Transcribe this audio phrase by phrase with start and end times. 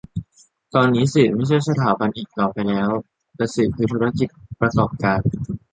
[0.73, 2.89] ตอนนี้สื่อไม่ใช่สถาบันอีกต่อไปแล้ว
[3.35, 5.19] แต่สื่อคือธุรกิจประกอบการ